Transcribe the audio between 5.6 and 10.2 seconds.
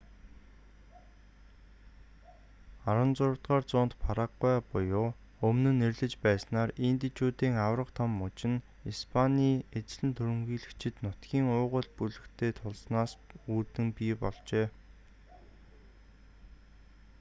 нь нэрлэж байснаар индичүүдийн аварга том муж нь испаний эзлэн